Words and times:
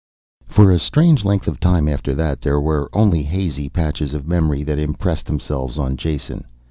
For 0.47 0.71
a 0.71 0.79
strange 0.79 1.23
length 1.23 1.47
of 1.47 1.59
time 1.59 1.87
after 1.87 2.15
that, 2.15 2.41
there 2.41 2.59
were 2.59 2.89
only 2.91 3.21
hazy 3.21 3.69
patches 3.69 4.15
of 4.15 4.27
memory 4.27 4.63
that 4.63 4.79
impressed 4.79 5.27
themselves 5.27 5.77
on 5.77 5.95
Jason. 5.95 6.47